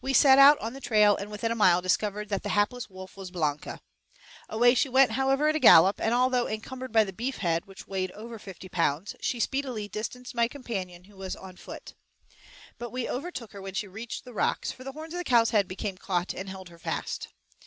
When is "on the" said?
0.60-0.80